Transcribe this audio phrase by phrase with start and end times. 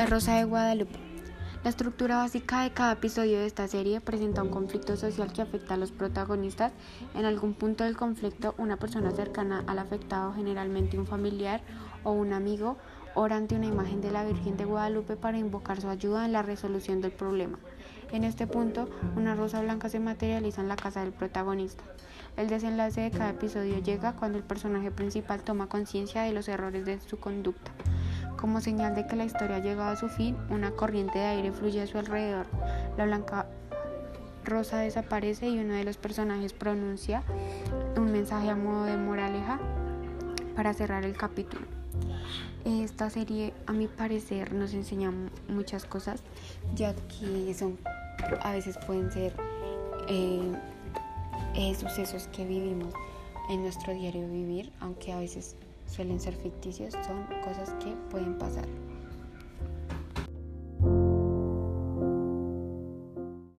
[0.00, 0.98] La Rosa de Guadalupe.
[1.62, 5.74] La estructura básica de cada episodio de esta serie presenta un conflicto social que afecta
[5.74, 6.72] a los protagonistas.
[7.14, 11.60] En algún punto del conflicto, una persona cercana al afectado, generalmente un familiar
[12.02, 12.78] o un amigo,
[13.14, 16.40] ora ante una imagen de la Virgen de Guadalupe para invocar su ayuda en la
[16.40, 17.58] resolución del problema.
[18.10, 21.84] En este punto, una rosa blanca se materializa en la casa del protagonista.
[22.38, 26.86] El desenlace de cada episodio llega cuando el personaje principal toma conciencia de los errores
[26.86, 27.70] de su conducta.
[28.40, 31.52] Como señal de que la historia ha llegado a su fin, una corriente de aire
[31.52, 32.46] fluye a su alrededor.
[32.96, 33.46] La blanca
[34.44, 37.22] rosa desaparece y uno de los personajes pronuncia
[37.96, 39.60] un mensaje a modo de moraleja
[40.56, 41.66] para cerrar el capítulo.
[42.64, 45.12] Esta serie, a mi parecer, nos enseña
[45.48, 46.22] muchas cosas,
[46.74, 47.78] ya que son,
[48.40, 49.34] a veces pueden ser
[50.08, 50.52] eh,
[51.54, 52.94] eh, sucesos que vivimos
[53.50, 55.56] en nuestro diario vivir, aunque a veces
[55.90, 58.66] suelen ser ficticios, son cosas que pueden pasar.